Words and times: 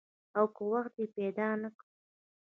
او 0.37 0.45
که 0.55 0.63
وخت 0.71 0.91
دې 0.97 1.05
پیدا 1.15 1.49
نه 1.61 1.69
کړ؟ 1.77 1.87